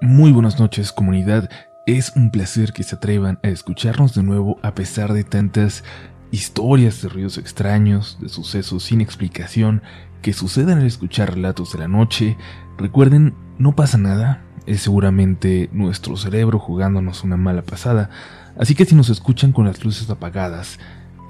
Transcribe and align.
Muy 0.00 0.30
buenas 0.30 0.60
noches 0.60 0.92
comunidad, 0.92 1.50
es 1.84 2.12
un 2.14 2.30
placer 2.30 2.72
que 2.72 2.84
se 2.84 2.94
atrevan 2.94 3.40
a 3.42 3.48
escucharnos 3.48 4.14
de 4.14 4.22
nuevo 4.22 4.56
a 4.62 4.72
pesar 4.72 5.12
de 5.12 5.24
tantas 5.24 5.82
historias 6.30 7.02
de 7.02 7.08
ruidos 7.08 7.36
extraños, 7.36 8.16
de 8.20 8.28
sucesos 8.28 8.84
sin 8.84 9.00
explicación 9.00 9.82
que 10.22 10.32
suceden 10.32 10.78
al 10.78 10.86
escuchar 10.86 11.34
relatos 11.34 11.72
de 11.72 11.80
la 11.80 11.88
noche. 11.88 12.36
Recuerden, 12.78 13.34
no 13.58 13.74
pasa 13.74 13.98
nada, 13.98 14.44
es 14.66 14.82
seguramente 14.82 15.68
nuestro 15.72 16.16
cerebro 16.16 16.60
jugándonos 16.60 17.24
una 17.24 17.36
mala 17.36 17.62
pasada, 17.62 18.08
así 18.56 18.76
que 18.76 18.84
si 18.84 18.94
nos 18.94 19.08
escuchan 19.08 19.50
con 19.50 19.66
las 19.66 19.84
luces 19.84 20.08
apagadas 20.08 20.78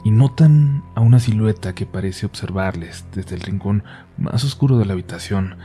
y 0.04 0.10
notan 0.10 0.84
a 0.94 1.00
una 1.00 1.20
silueta 1.20 1.74
que 1.74 1.86
parece 1.86 2.26
observarles 2.26 3.06
desde 3.14 3.34
el 3.34 3.40
rincón 3.40 3.82
más 4.18 4.44
oscuro 4.44 4.76
de 4.76 4.84
la 4.84 4.92
habitación, 4.92 5.56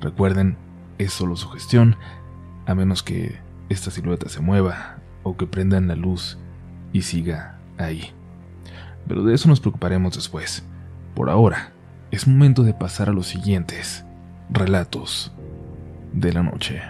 recuerden, 0.00 0.56
es 0.98 1.12
solo 1.12 1.34
su 1.34 1.48
gestión, 1.48 1.96
a 2.66 2.74
menos 2.74 3.02
que 3.02 3.38
esta 3.68 3.90
silueta 3.90 4.28
se 4.28 4.40
mueva 4.40 4.98
o 5.22 5.36
que 5.36 5.46
prendan 5.46 5.88
la 5.88 5.96
luz 5.96 6.38
y 6.92 7.02
siga 7.02 7.58
ahí. 7.78 8.12
Pero 9.06 9.24
de 9.24 9.34
eso 9.34 9.48
nos 9.48 9.60
preocuparemos 9.60 10.14
después. 10.14 10.64
Por 11.14 11.30
ahora, 11.30 11.72
es 12.10 12.26
momento 12.26 12.62
de 12.62 12.74
pasar 12.74 13.08
a 13.08 13.12
los 13.12 13.26
siguientes 13.26 14.04
relatos 14.50 15.32
de 16.12 16.32
la 16.32 16.42
noche. 16.42 16.82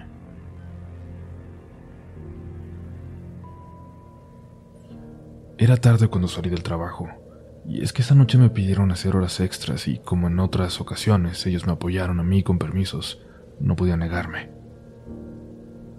Era 5.56 5.76
tarde 5.76 6.08
cuando 6.08 6.28
salí 6.28 6.50
del 6.50 6.62
trabajo, 6.62 7.08
y 7.66 7.82
es 7.82 7.92
que 7.92 8.02
esa 8.02 8.14
noche 8.14 8.38
me 8.38 8.50
pidieron 8.50 8.90
hacer 8.90 9.16
horas 9.16 9.40
extras 9.40 9.88
y 9.88 9.98
como 9.98 10.26
en 10.26 10.38
otras 10.40 10.80
ocasiones 10.80 11.46
ellos 11.46 11.66
me 11.66 11.72
apoyaron 11.72 12.20
a 12.20 12.24
mí 12.24 12.42
con 12.42 12.58
permisos, 12.58 13.22
no 13.60 13.76
podía 13.76 13.96
negarme. 13.96 14.53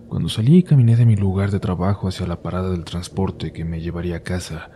Cuando 0.09 0.29
salí 0.29 0.57
y 0.57 0.63
caminé 0.63 0.95
de 0.95 1.05
mi 1.05 1.15
lugar 1.15 1.51
de 1.51 1.59
trabajo 1.59 2.07
hacia 2.07 2.27
la 2.27 2.41
parada 2.41 2.69
del 2.69 2.85
transporte 2.85 3.51
que 3.51 3.65
me 3.65 3.81
llevaría 3.81 4.17
a 4.17 4.23
casa, 4.23 4.69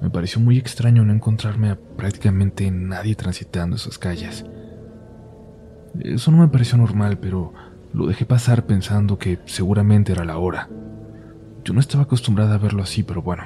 me 0.00 0.10
pareció 0.10 0.40
muy 0.40 0.58
extraño 0.58 1.04
no 1.04 1.12
encontrarme 1.12 1.70
a 1.70 1.78
prácticamente 1.78 2.70
nadie 2.70 3.14
transitando 3.14 3.76
esas 3.76 3.98
calles. 3.98 4.44
Eso 6.00 6.30
no 6.30 6.38
me 6.38 6.48
pareció 6.48 6.76
normal, 6.76 7.18
pero 7.18 7.52
lo 7.92 8.06
dejé 8.06 8.26
pasar 8.26 8.66
pensando 8.66 9.18
que 9.18 9.38
seguramente 9.46 10.12
era 10.12 10.24
la 10.24 10.36
hora. 10.36 10.68
Yo 11.64 11.72
no 11.72 11.80
estaba 11.80 12.04
acostumbrada 12.04 12.56
a 12.56 12.58
verlo 12.58 12.82
así, 12.82 13.02
pero 13.02 13.22
bueno, 13.22 13.44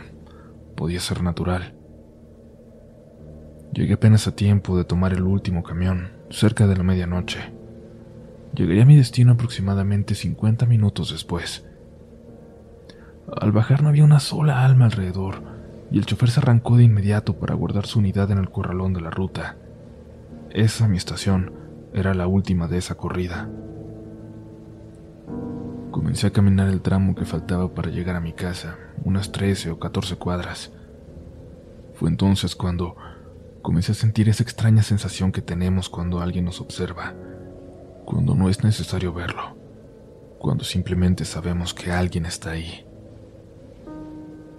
podía 0.75 1.01
ser 1.01 1.23
natural. 1.23 1.75
Llegué 3.73 3.95
apenas 3.95 4.27
a 4.27 4.35
tiempo 4.35 4.77
de 4.77 4.85
tomar 4.85 5.13
el 5.13 5.23
último 5.23 5.63
camión, 5.63 6.11
cerca 6.31 6.67
de 6.67 6.77
la 6.77 6.83
medianoche. 6.83 7.60
Llegaría 8.55 8.83
a 8.83 8.87
mi 8.87 8.97
destino 8.97 9.33
aproximadamente 9.33 10.15
50 10.15 10.67
minutos 10.67 11.13
después. 11.13 11.65
Al 13.41 13.53
bajar 13.53 13.83
no 13.83 13.89
había 13.89 14.05
una 14.05 14.19
sola 14.19 14.65
alma 14.65 14.87
alrededor, 14.87 15.43
y 15.93 15.99
el 15.99 16.07
chofer 16.07 16.31
se 16.31 16.41
arrancó 16.41 16.77
de 16.77 16.85
inmediato 16.85 17.39
para 17.39 17.55
guardar 17.55 17.87
su 17.87 18.01
unidad 18.01 18.31
en 18.33 18.39
el 18.39 18.51
corralón 18.51 18.93
de 18.93 19.03
la 19.03 19.11
ruta. 19.11 19.57
Esa, 20.51 20.89
mi 20.89 20.97
estación, 20.97 21.53
era 21.95 22.13
la 22.13 22.27
última 22.27 22.67
de 22.67 22.79
esa 22.79 22.97
corrida. 22.97 23.49
Comencé 25.93 26.27
a 26.27 26.33
caminar 26.33 26.69
el 26.69 26.81
tramo 26.81 27.15
que 27.15 27.25
faltaba 27.25 27.73
para 27.73 27.91
llegar 27.91 28.17
a 28.17 28.21
mi 28.21 28.33
casa, 28.33 28.79
unas 29.05 29.31
13 29.31 29.71
o 29.71 29.79
14 29.79 30.17
cuadras. 30.17 30.73
Fue 31.95 32.09
entonces 32.09 32.57
cuando 32.57 32.97
comencé 33.63 33.93
a 33.93 33.95
sentir 33.95 34.29
esa 34.29 34.43
extraña 34.43 34.83
sensación 34.83 35.31
que 35.31 35.43
tenemos 35.43 35.89
cuando 35.89 36.21
alguien 36.21 36.47
nos 36.47 36.61
observa 36.61 37.15
cuando 38.11 38.35
no 38.35 38.49
es 38.49 38.65
necesario 38.65 39.13
verlo, 39.13 39.57
cuando 40.41 40.65
simplemente 40.65 41.25
sabemos 41.25 41.73
que 41.73 41.93
alguien 41.93 42.27
está 42.27 42.51
ahí. 42.51 42.85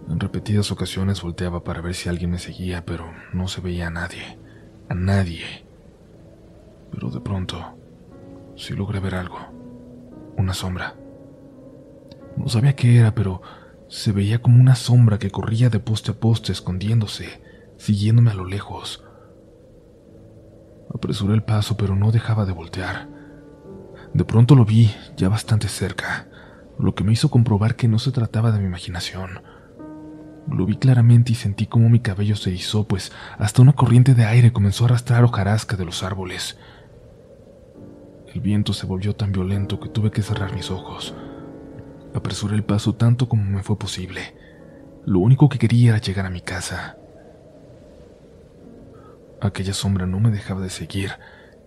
En 0.10 0.22
repetidas 0.22 0.72
ocasiones 0.72 1.22
volteaba 1.22 1.62
para 1.62 1.82
ver 1.82 1.94
si 1.94 2.08
alguien 2.08 2.32
me 2.32 2.40
seguía, 2.40 2.86
pero 2.86 3.12
no 3.34 3.50
se 3.50 3.60
veía 3.60 3.88
a 3.88 3.90
nadie, 3.90 4.40
a 4.88 4.94
nadie. 4.94 5.44
Pero 6.92 7.10
de 7.10 7.20
pronto, 7.20 7.76
sí 8.56 8.74
logré 8.74 9.02
ver 9.02 9.16
algo, 9.16 9.40
una 10.38 10.54
sombra. 10.54 10.96
No 12.38 12.48
sabía 12.48 12.78
qué 12.78 13.00
era, 13.00 13.14
pero 13.14 13.42
se 13.90 14.14
veía 14.14 14.42
como 14.42 14.62
una 14.62 14.76
sombra 14.76 15.20
que 15.20 15.30
corría 15.30 15.70
de 15.70 15.82
poste 15.82 16.12
a 16.12 16.14
poste 16.14 16.54
escondiéndose, 16.54 17.42
siguiéndome 17.76 18.32
a 18.32 18.36
lo 18.36 18.46
lejos. 18.46 19.04
Apresuré 20.96 21.34
el 21.34 21.44
paso, 21.44 21.76
pero 21.76 21.98
no 21.98 22.14
dejaba 22.14 22.46
de 22.46 22.54
voltear. 22.54 23.21
De 24.14 24.26
pronto 24.26 24.56
lo 24.56 24.66
vi 24.66 24.94
ya 25.16 25.30
bastante 25.30 25.70
cerca, 25.70 26.28
lo 26.78 26.96
que 26.96 27.04
me 27.04 27.14
hizo 27.14 27.30
comprobar 27.30 27.76
que 27.76 27.88
no 27.88 27.98
se 27.98 28.12
trataba 28.12 28.52
de 28.52 28.60
mi 28.60 28.66
imaginación. 28.66 29.42
Lo 30.50 30.66
vi 30.66 30.76
claramente 30.76 31.32
y 31.32 31.36
sentí 31.36 31.66
como 31.66 31.90
mi 31.90 32.00
cabello 32.00 32.36
se 32.36 32.50
erizó, 32.50 32.86
pues 32.86 33.12
hasta 33.38 33.62
una 33.62 33.74
corriente 33.74 34.14
de 34.14 34.26
aire 34.26 34.52
comenzó 34.52 34.84
a 34.84 34.88
arrastrar 34.88 35.24
hojarasca 35.24 35.78
de 35.78 35.86
los 35.86 36.04
árboles. 36.04 36.58
El 38.34 38.42
viento 38.42 38.74
se 38.74 38.86
volvió 38.86 39.16
tan 39.16 39.32
violento 39.32 39.80
que 39.80 39.90
tuve 39.90 40.12
que 40.12 40.22
cerrar 40.22 40.54
mis 40.54 40.72
ojos. 40.72 41.14
Apresuré 42.14 42.56
el 42.56 42.64
paso 42.64 42.96
tanto 42.96 43.30
como 43.30 43.44
me 43.44 43.64
fue 43.64 43.78
posible. 43.78 44.36
Lo 45.06 45.20
único 45.20 45.48
que 45.48 45.58
quería 45.60 45.92
era 45.92 46.00
llegar 46.00 46.26
a 46.26 46.30
mi 46.30 46.42
casa. 46.42 46.98
Aquella 49.40 49.74
sombra 49.74 50.06
no 50.06 50.20
me 50.20 50.32
dejaba 50.32 50.62
de 50.62 50.70
seguir 50.70 51.12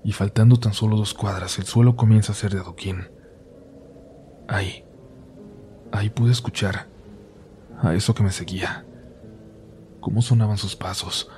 y 0.04 0.12
faltando 0.12 0.58
tan 0.58 0.74
solo 0.74 0.96
dos 0.96 1.14
cuadras 1.14 1.58
el 1.58 1.64
suelo 1.64 1.96
comienza 1.96 2.32
a 2.32 2.34
ser 2.36 2.52
de 2.52 2.60
adoquín. 2.60 3.08
Ahí, 4.46 4.84
ahí 5.90 6.10
pude 6.10 6.30
escuchar 6.30 6.86
a 7.82 7.94
eso 7.94 8.14
que 8.14 8.22
me 8.22 8.30
seguía. 8.30 8.84
Cómo 10.00 10.20
sonaban 10.20 10.58
sus 10.58 10.76
pasos, 10.76 11.30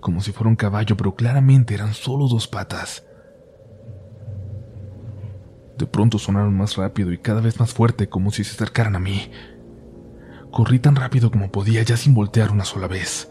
como 0.00 0.20
si 0.20 0.32
fuera 0.32 0.50
un 0.50 0.56
caballo, 0.56 0.96
pero 0.96 1.14
claramente 1.14 1.74
eran 1.74 1.94
solo 1.94 2.26
dos 2.26 2.48
patas. 2.48 3.06
De 5.78 5.86
pronto 5.86 6.18
sonaron 6.18 6.56
más 6.56 6.76
rápido 6.76 7.12
y 7.12 7.18
cada 7.18 7.40
vez 7.40 7.60
más 7.60 7.72
fuerte, 7.72 8.08
como 8.08 8.32
si 8.32 8.42
se 8.42 8.54
acercaran 8.54 8.96
a 8.96 9.00
mí. 9.00 9.30
Corrí 10.50 10.80
tan 10.80 10.96
rápido 10.96 11.30
como 11.30 11.50
podía, 11.50 11.82
ya 11.82 11.96
sin 11.96 12.14
voltear 12.14 12.50
una 12.50 12.64
sola 12.64 12.88
vez. 12.88 13.30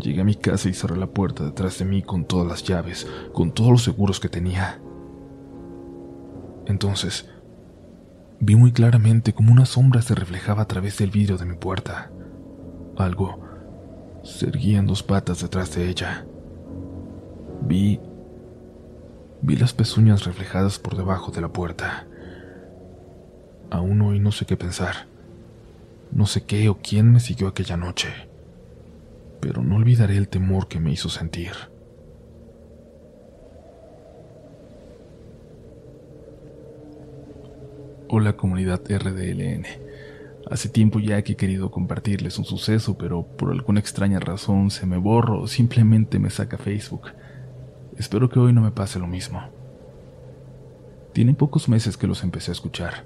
Llegué 0.00 0.22
a 0.22 0.24
mi 0.24 0.34
casa 0.34 0.68
y 0.68 0.74
cerré 0.74 0.96
la 0.96 1.06
puerta 1.06 1.44
detrás 1.44 1.78
de 1.78 1.84
mí 1.84 2.02
con 2.02 2.24
todas 2.24 2.48
las 2.48 2.64
llaves, 2.64 3.06
con 3.32 3.52
todos 3.52 3.70
los 3.70 3.84
seguros 3.84 4.18
que 4.18 4.28
tenía. 4.28 4.80
Entonces, 6.66 7.28
vi 8.40 8.56
muy 8.56 8.72
claramente 8.72 9.34
como 9.34 9.52
una 9.52 9.66
sombra 9.66 10.02
se 10.02 10.14
reflejaba 10.14 10.62
a 10.62 10.68
través 10.68 10.98
del 10.98 11.10
vidrio 11.10 11.36
de 11.36 11.44
mi 11.44 11.54
puerta. 11.54 12.10
Algo 12.96 13.40
se 14.24 14.46
erguía 14.46 14.78
en 14.78 14.86
dos 14.86 15.02
patas 15.02 15.42
detrás 15.42 15.74
de 15.74 15.88
ella. 15.88 16.26
Vi. 17.62 18.00
Vi 19.42 19.56
las 19.56 19.74
pezuñas 19.74 20.24
reflejadas 20.24 20.78
por 20.78 20.96
debajo 20.96 21.30
de 21.30 21.40
la 21.40 21.48
puerta. 21.48 22.06
Aún 23.70 24.00
hoy 24.00 24.18
no 24.18 24.32
sé 24.32 24.46
qué 24.46 24.56
pensar. 24.56 25.06
No 26.10 26.26
sé 26.26 26.44
qué 26.44 26.68
o 26.68 26.78
quién 26.78 27.12
me 27.12 27.20
siguió 27.20 27.48
aquella 27.48 27.76
noche 27.76 28.33
pero 29.44 29.62
no 29.62 29.76
olvidaré 29.76 30.16
el 30.16 30.28
temor 30.28 30.68
que 30.68 30.80
me 30.80 30.90
hizo 30.90 31.10
sentir. 31.10 31.50
Hola 38.08 38.38
comunidad 38.38 38.80
RDLN. 38.88 39.66
Hace 40.50 40.70
tiempo 40.70 40.98
ya 40.98 41.20
que 41.20 41.32
he 41.32 41.36
querido 41.36 41.70
compartirles 41.70 42.38
un 42.38 42.46
suceso, 42.46 42.96
pero 42.96 43.24
por 43.36 43.52
alguna 43.52 43.80
extraña 43.80 44.18
razón 44.18 44.70
se 44.70 44.86
me 44.86 44.96
borra 44.96 45.34
o 45.34 45.46
simplemente 45.46 46.18
me 46.18 46.30
saca 46.30 46.56
Facebook. 46.56 47.08
Espero 47.98 48.30
que 48.30 48.38
hoy 48.38 48.54
no 48.54 48.62
me 48.62 48.70
pase 48.70 48.98
lo 48.98 49.06
mismo. 49.06 49.42
Tiene 51.12 51.34
pocos 51.34 51.68
meses 51.68 51.98
que 51.98 52.06
los 52.06 52.24
empecé 52.24 52.50
a 52.50 52.52
escuchar. 52.52 53.04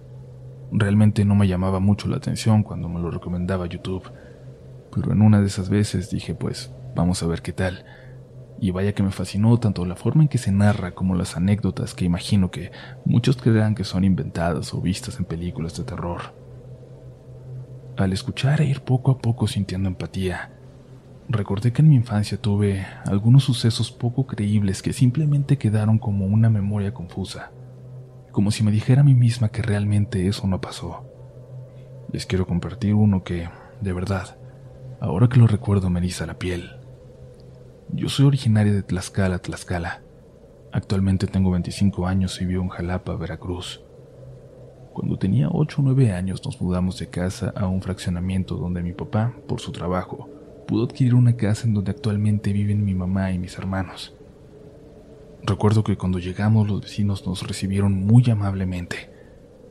Realmente 0.70 1.24
no 1.24 1.34
me 1.34 1.48
llamaba 1.48 1.80
mucho 1.80 2.06
la 2.06 2.18
atención 2.18 2.62
cuando 2.62 2.88
me 2.88 3.00
lo 3.00 3.10
recomendaba 3.10 3.66
YouTube 3.66 4.08
pero 4.94 5.12
en 5.12 5.22
una 5.22 5.40
de 5.40 5.46
esas 5.46 5.68
veces 5.68 6.10
dije, 6.10 6.34
pues, 6.34 6.70
vamos 6.94 7.22
a 7.22 7.26
ver 7.26 7.42
qué 7.42 7.52
tal. 7.52 7.84
Y 8.60 8.72
vaya 8.72 8.92
que 8.92 9.02
me 9.02 9.12
fascinó 9.12 9.58
tanto 9.58 9.84
la 9.84 9.94
forma 9.94 10.22
en 10.22 10.28
que 10.28 10.38
se 10.38 10.50
narra 10.50 10.92
como 10.92 11.14
las 11.14 11.36
anécdotas 11.36 11.94
que 11.94 12.04
imagino 12.04 12.50
que 12.50 12.72
muchos 13.04 13.36
creerán 13.36 13.74
que 13.74 13.84
son 13.84 14.04
inventadas 14.04 14.74
o 14.74 14.80
vistas 14.80 15.18
en 15.18 15.24
películas 15.24 15.76
de 15.76 15.84
terror. 15.84 16.34
Al 17.96 18.12
escuchar 18.12 18.60
e 18.60 18.66
ir 18.66 18.80
poco 18.80 19.12
a 19.12 19.18
poco 19.18 19.46
sintiendo 19.46 19.88
empatía, 19.88 20.52
recordé 21.28 21.72
que 21.72 21.82
en 21.82 21.88
mi 21.88 21.96
infancia 21.96 22.40
tuve 22.40 22.86
algunos 23.04 23.44
sucesos 23.44 23.92
poco 23.92 24.26
creíbles 24.26 24.82
que 24.82 24.92
simplemente 24.92 25.58
quedaron 25.58 25.98
como 25.98 26.26
una 26.26 26.48
memoria 26.48 26.94
confusa, 26.94 27.50
como 28.32 28.50
si 28.50 28.62
me 28.62 28.72
dijera 28.72 29.02
a 29.02 29.04
mí 29.04 29.14
misma 29.14 29.50
que 29.50 29.62
realmente 29.62 30.26
eso 30.26 30.46
no 30.46 30.60
pasó. 30.60 31.04
Les 32.12 32.24
quiero 32.24 32.46
compartir 32.46 32.94
uno 32.94 33.22
que, 33.22 33.48
de 33.80 33.92
verdad, 33.92 34.37
Ahora 35.00 35.28
que 35.28 35.38
lo 35.38 35.46
recuerdo 35.46 35.90
me 35.90 36.00
eriza 36.00 36.26
la 36.26 36.38
piel. 36.38 36.72
Yo 37.92 38.08
soy 38.08 38.26
originaria 38.26 38.72
de 38.72 38.82
Tlaxcala, 38.82 39.38
Tlaxcala. 39.38 40.02
Actualmente 40.72 41.28
tengo 41.28 41.52
25 41.52 42.08
años 42.08 42.40
y 42.40 42.46
vivo 42.46 42.64
en 42.64 42.68
Jalapa, 42.68 43.14
Veracruz. 43.14 43.80
Cuando 44.92 45.16
tenía 45.16 45.48
8 45.52 45.76
o 45.80 45.84
9 45.84 46.12
años 46.12 46.44
nos 46.44 46.60
mudamos 46.60 46.98
de 46.98 47.08
casa 47.08 47.52
a 47.54 47.68
un 47.68 47.80
fraccionamiento 47.80 48.56
donde 48.56 48.82
mi 48.82 48.92
papá, 48.92 49.34
por 49.46 49.60
su 49.60 49.70
trabajo, 49.70 50.28
pudo 50.66 50.86
adquirir 50.86 51.14
una 51.14 51.36
casa 51.36 51.68
en 51.68 51.74
donde 51.74 51.92
actualmente 51.92 52.52
viven 52.52 52.84
mi 52.84 52.94
mamá 52.94 53.30
y 53.30 53.38
mis 53.38 53.56
hermanos. 53.56 54.14
Recuerdo 55.44 55.84
que 55.84 55.96
cuando 55.96 56.18
llegamos 56.18 56.66
los 56.66 56.80
vecinos 56.80 57.24
nos 57.24 57.46
recibieron 57.46 57.94
muy 57.94 58.28
amablemente, 58.28 59.10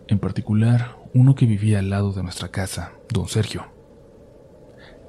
en 0.07 0.19
particular 0.19 0.95
uno 1.13 1.35
que 1.35 1.45
vivía 1.45 1.79
al 1.79 1.89
lado 1.89 2.13
de 2.13 2.23
nuestra 2.23 2.47
casa, 2.47 2.93
don 3.09 3.27
Sergio. 3.27 3.76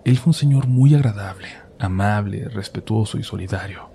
Él 0.08 0.16
fue 0.16 0.30
un 0.30 0.34
señor 0.34 0.68
muy 0.68 0.94
agradable, 0.94 1.48
amable, 1.78 2.48
respetuoso 2.48 3.18
y 3.18 3.22
solidario. 3.22 3.90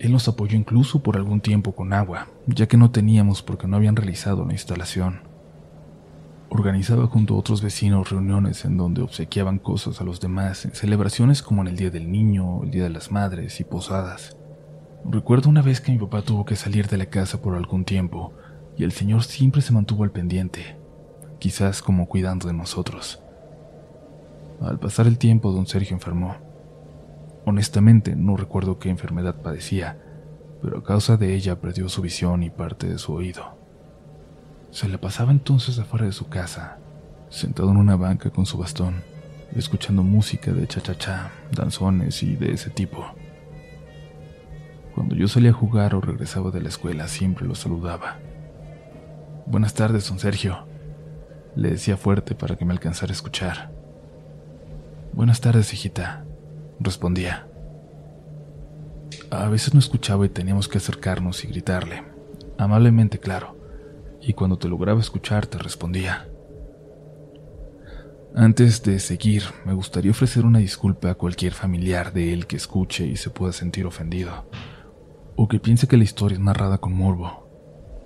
Él 0.00 0.10
nos 0.10 0.26
apoyó 0.26 0.56
incluso 0.56 1.04
por 1.04 1.16
algún 1.16 1.40
tiempo 1.40 1.70
con 1.70 1.92
agua, 1.92 2.26
ya 2.48 2.66
que 2.66 2.76
no 2.76 2.90
teníamos 2.90 3.40
porque 3.40 3.68
no 3.68 3.76
habían 3.76 3.94
realizado 3.94 4.44
la 4.44 4.54
instalación. 4.54 5.20
Organizaba 6.48 7.06
junto 7.06 7.34
a 7.34 7.36
otros 7.36 7.62
vecinos 7.62 8.10
reuniones 8.10 8.64
en 8.64 8.76
donde 8.76 9.02
obsequiaban 9.02 9.60
cosas 9.60 10.00
a 10.00 10.04
los 10.04 10.18
demás 10.18 10.64
en 10.64 10.72
celebraciones 10.72 11.42
como 11.42 11.62
en 11.62 11.68
el 11.68 11.76
Día 11.76 11.90
del 11.90 12.10
Niño, 12.10 12.64
el 12.64 12.72
Día 12.72 12.82
de 12.82 12.90
las 12.90 13.12
Madres 13.12 13.60
y 13.60 13.64
posadas. 13.64 14.36
Recuerdo 15.04 15.48
una 15.48 15.62
vez 15.62 15.80
que 15.80 15.92
mi 15.92 15.98
papá 15.98 16.22
tuvo 16.22 16.44
que 16.44 16.56
salir 16.56 16.88
de 16.88 16.98
la 16.98 17.06
casa 17.06 17.40
por 17.40 17.54
algún 17.54 17.84
tiempo 17.84 18.32
y 18.76 18.82
el 18.82 18.90
señor 18.90 19.22
siempre 19.22 19.62
se 19.62 19.72
mantuvo 19.72 20.02
al 20.02 20.10
pendiente, 20.10 20.76
quizás 21.38 21.82
como 21.82 22.08
cuidando 22.08 22.48
de 22.48 22.54
nosotros. 22.54 23.23
Al 24.60 24.78
pasar 24.78 25.06
el 25.06 25.18
tiempo, 25.18 25.52
don 25.52 25.66
Sergio 25.66 25.94
enfermó. 25.94 26.36
Honestamente, 27.46 28.16
no 28.16 28.36
recuerdo 28.36 28.78
qué 28.78 28.88
enfermedad 28.88 29.42
padecía, 29.42 29.98
pero 30.62 30.78
a 30.78 30.82
causa 30.82 31.16
de 31.16 31.34
ella 31.34 31.60
perdió 31.60 31.88
su 31.88 32.00
visión 32.00 32.42
y 32.42 32.50
parte 32.50 32.88
de 32.88 32.98
su 32.98 33.12
oído. 33.12 33.58
Se 34.70 34.88
le 34.88 34.98
pasaba 34.98 35.30
entonces 35.30 35.78
afuera 35.78 36.06
de 36.06 36.12
su 36.12 36.28
casa, 36.28 36.78
sentado 37.28 37.70
en 37.70 37.76
una 37.76 37.96
banca 37.96 38.30
con 38.30 38.46
su 38.46 38.56
bastón, 38.56 39.02
escuchando 39.54 40.02
música 40.02 40.52
de 40.52 40.66
cha-cha-cha, 40.66 41.30
danzones 41.52 42.22
y 42.22 42.34
de 42.36 42.52
ese 42.52 42.70
tipo. 42.70 43.04
Cuando 44.94 45.14
yo 45.14 45.28
salía 45.28 45.50
a 45.50 45.54
jugar 45.54 45.94
o 45.94 46.00
regresaba 46.00 46.50
de 46.50 46.62
la 46.62 46.68
escuela, 46.68 47.08
siempre 47.08 47.46
lo 47.46 47.54
saludaba. 47.54 48.18
Buenas 49.46 49.74
tardes, 49.74 50.08
don 50.08 50.18
Sergio. 50.18 50.66
Le 51.56 51.70
decía 51.70 51.96
fuerte 51.96 52.34
para 52.34 52.56
que 52.56 52.64
me 52.64 52.72
alcanzara 52.72 53.10
a 53.10 53.14
escuchar. 53.14 53.70
Buenas 55.14 55.40
tardes, 55.40 55.72
hijita, 55.72 56.24
respondía. 56.80 57.46
A 59.30 59.48
veces 59.48 59.72
no 59.72 59.78
escuchaba 59.78 60.26
y 60.26 60.28
teníamos 60.28 60.66
que 60.66 60.78
acercarnos 60.78 61.44
y 61.44 61.46
gritarle, 61.46 62.02
amablemente 62.58 63.20
claro, 63.20 63.56
y 64.20 64.32
cuando 64.32 64.58
te 64.58 64.68
lograba 64.68 64.98
escuchar 64.98 65.46
te 65.46 65.56
respondía. 65.56 66.26
Antes 68.34 68.82
de 68.82 68.98
seguir, 68.98 69.44
me 69.64 69.72
gustaría 69.72 70.10
ofrecer 70.10 70.44
una 70.44 70.58
disculpa 70.58 71.10
a 71.10 71.14
cualquier 71.14 71.52
familiar 71.52 72.12
de 72.12 72.32
él 72.32 72.48
que 72.48 72.56
escuche 72.56 73.06
y 73.06 73.14
se 73.14 73.30
pueda 73.30 73.52
sentir 73.52 73.86
ofendido 73.86 74.50
o 75.36 75.46
que 75.46 75.60
piense 75.60 75.86
que 75.86 75.96
la 75.96 76.02
historia 76.02 76.34
es 76.34 76.40
narrada 76.40 76.78
con 76.78 76.92
morbo, 76.92 77.48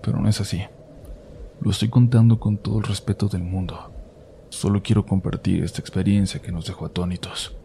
pero 0.03 0.21
no 0.21 0.29
es 0.29 0.43
así. 0.43 0.63
Lo 1.63 1.71
estoy 1.71 1.89
contando 1.89 2.39
con 2.39 2.59
todo 2.59 2.77
el 2.81 2.85
respeto 2.85 3.29
del 3.29 3.45
mundo. 3.45 3.98
Solo 4.51 4.83
quiero 4.83 5.05
compartir 5.05 5.63
esta 5.63 5.81
experiencia 5.81 6.41
que 6.41 6.53
nos 6.53 6.67
dejó 6.67 6.87
atónitos. 6.87 7.57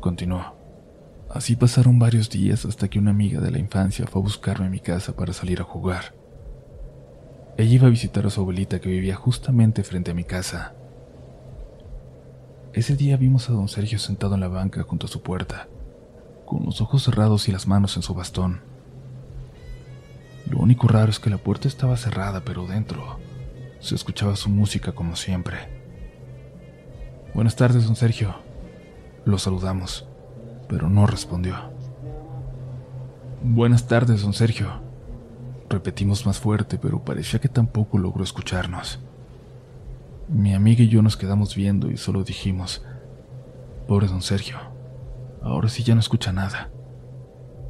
Continuó. 0.00 0.56
Así 1.30 1.56
pasaron 1.56 1.98
varios 1.98 2.30
días 2.30 2.64
hasta 2.64 2.88
que 2.88 2.98
una 2.98 3.10
amiga 3.10 3.40
de 3.40 3.50
la 3.50 3.58
infancia 3.58 4.06
fue 4.06 4.20
a 4.20 4.24
buscarme 4.24 4.66
a 4.66 4.70
mi 4.70 4.80
casa 4.80 5.14
para 5.14 5.32
salir 5.32 5.60
a 5.60 5.64
jugar. 5.64 6.14
Ella 7.56 7.74
iba 7.74 7.86
a 7.86 7.90
visitar 7.90 8.26
a 8.26 8.30
su 8.30 8.40
abuelita 8.40 8.80
que 8.80 8.88
vivía 8.88 9.16
justamente 9.16 9.82
frente 9.82 10.12
a 10.12 10.14
mi 10.14 10.24
casa. 10.24 10.74
Ese 12.72 12.96
día 12.96 13.16
vimos 13.16 13.50
a 13.50 13.52
don 13.52 13.68
Sergio 13.68 13.98
sentado 13.98 14.34
en 14.34 14.40
la 14.40 14.48
banca 14.48 14.82
junto 14.84 15.06
a 15.06 15.10
su 15.10 15.22
puerta 15.22 15.68
con 16.48 16.64
los 16.64 16.80
ojos 16.80 17.02
cerrados 17.02 17.46
y 17.48 17.52
las 17.52 17.66
manos 17.66 17.94
en 17.96 18.02
su 18.02 18.14
bastón. 18.14 18.62
Lo 20.48 20.58
único 20.58 20.88
raro 20.88 21.10
es 21.10 21.18
que 21.18 21.28
la 21.28 21.36
puerta 21.36 21.68
estaba 21.68 21.98
cerrada, 21.98 22.42
pero 22.42 22.66
dentro 22.66 23.18
se 23.80 23.94
escuchaba 23.94 24.36
su 24.36 24.48
música 24.48 24.92
como 24.92 25.16
siempre. 25.16 25.56
Buenas 27.34 27.56
tardes, 27.56 27.86
don 27.86 27.96
Sergio. 27.96 28.34
Lo 29.24 29.38
saludamos, 29.38 30.08
pero 30.68 30.88
no 30.88 31.06
respondió. 31.06 31.54
Buenas 33.42 33.86
tardes, 33.86 34.22
don 34.22 34.32
Sergio. 34.32 34.82
Repetimos 35.68 36.26
más 36.26 36.38
fuerte, 36.38 36.78
pero 36.78 37.04
parecía 37.04 37.40
que 37.40 37.48
tampoco 37.48 37.98
logró 37.98 38.24
escucharnos. 38.24 38.98
Mi 40.28 40.54
amiga 40.54 40.82
y 40.82 40.88
yo 40.88 41.02
nos 41.02 41.16
quedamos 41.16 41.54
viendo 41.54 41.90
y 41.90 41.96
solo 41.96 42.24
dijimos, 42.24 42.84
pobre 43.86 44.08
don 44.08 44.22
Sergio. 44.22 44.56
Ahora 45.42 45.68
sí 45.68 45.84
ya 45.84 45.94
no 45.94 46.00
escucha 46.00 46.32
nada. 46.32 46.70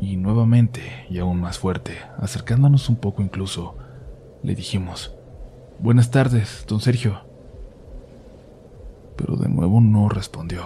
Y 0.01 0.17
nuevamente, 0.17 1.07
y 1.11 1.19
aún 1.19 1.41
más 1.41 1.59
fuerte, 1.59 1.99
acercándonos 2.19 2.89
un 2.89 2.97
poco 2.97 3.21
incluso, 3.21 3.77
le 4.43 4.55
dijimos, 4.55 5.18
Buenas 5.81 6.11
tardes, 6.11 6.65
don 6.67 6.81
Sergio. 6.81 7.21
Pero 9.17 9.37
de 9.37 9.49
nuevo 9.49 9.81
no 9.81 10.09
respondió. 10.09 10.65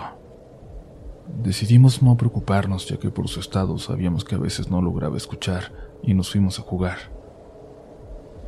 Decidimos 1.44 2.02
no 2.02 2.16
preocuparnos 2.16 2.88
ya 2.88 2.96
que 2.96 3.10
por 3.10 3.28
su 3.28 3.40
estado 3.40 3.76
sabíamos 3.76 4.24
que 4.24 4.36
a 4.36 4.38
veces 4.38 4.70
no 4.70 4.80
lograba 4.80 5.18
escuchar 5.18 5.70
y 6.02 6.14
nos 6.14 6.30
fuimos 6.30 6.58
a 6.58 6.62
jugar. 6.62 6.96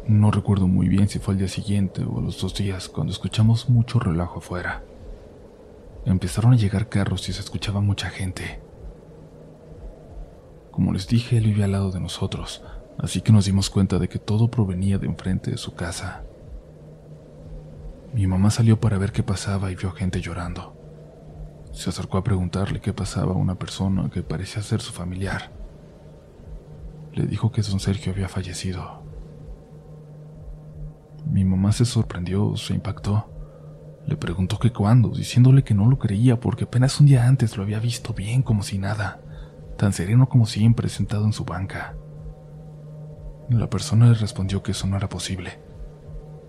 No 0.09 0.31
recuerdo 0.31 0.67
muy 0.67 0.89
bien 0.89 1.07
si 1.07 1.19
fue 1.19 1.35
al 1.35 1.39
día 1.39 1.49
siguiente 1.49 2.03
o 2.03 2.19
a 2.19 2.23
los 2.23 2.41
dos 2.41 2.55
días 2.55 2.89
cuando 2.89 3.13
escuchamos 3.13 3.69
mucho 3.69 3.99
relajo 3.99 4.39
afuera. 4.39 4.83
Empezaron 6.07 6.55
a 6.55 6.57
llegar 6.57 6.89
carros 6.89 7.29
y 7.29 7.35
se 7.35 7.41
escuchaba 7.41 7.83
mucha 7.83 8.09
gente. 8.09 8.63
Como 10.71 10.95
les 10.95 11.09
dije, 11.09 11.37
él 11.37 11.45
vivía 11.45 11.67
al 11.67 11.73
lado 11.73 11.91
de 11.91 12.01
nosotros, 12.01 12.63
así 12.97 13.21
que 13.21 13.33
nos 13.33 13.45
dimos 13.45 13.69
cuenta 13.69 13.99
de 13.99 14.09
que 14.09 14.19
todo 14.19 14.49
provenía 14.49 14.97
de 14.97 15.07
enfrente 15.07 15.51
de 15.51 15.59
su 15.59 15.75
casa. 15.75 16.25
Mi 18.15 18.29
mamá 18.29 18.51
salió 18.51 18.79
para 18.79 18.97
ver 18.97 19.11
qué 19.11 19.25
pasaba 19.25 19.73
y 19.73 19.75
vio 19.75 19.91
gente 19.91 20.21
llorando. 20.21 20.77
Se 21.73 21.91
acercó 21.91 22.19
a 22.19 22.23
preguntarle 22.23 22.81
qué 22.81 22.93
pasaba 22.93 23.33
a 23.33 23.37
una 23.37 23.57
persona 23.57 24.09
que 24.09 24.23
parecía 24.23 24.63
ser 24.63 24.81
su 24.81 24.93
familiar. 24.93 25.51
Le 27.13 27.27
dijo 27.27 27.51
que 27.51 27.63
don 27.63 27.81
Sergio 27.81 28.13
había 28.13 28.29
fallecido. 28.29 29.03
Mi 31.29 31.45
mamá 31.45 31.73
se 31.73 31.85
sorprendió, 31.85 32.57
se 32.57 32.75
impactó. 32.75 33.29
Le 34.07 34.17
preguntó 34.17 34.61
que 34.61 34.73
cuándo, 34.73 35.09
diciéndole 35.09 35.65
que 35.65 35.75
no 35.75 35.91
lo 35.91 35.99
creía 35.99 36.39
porque 36.39 36.65
apenas 36.65 37.01
un 37.01 37.07
día 37.07 37.27
antes 37.27 37.57
lo 37.57 37.65
había 37.65 37.81
visto 37.81 38.15
bien 38.15 38.43
como 38.43 38.63
si 38.63 38.79
nada, 38.79 39.23
tan 39.77 39.93
sereno 39.93 40.29
como 40.29 40.47
siempre 40.47 40.89
sentado 40.89 41.25
en 41.25 41.33
su 41.33 41.45
banca. 41.45 41.97
La 43.49 43.69
persona 43.69 44.07
le 44.07 44.15
respondió 44.15 44.63
que 44.63 44.71
eso 44.71 44.87
no 44.87 44.97
era 44.97 45.09
posible, 45.09 45.59